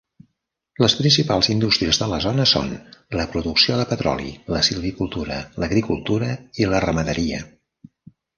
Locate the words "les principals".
0.83-1.49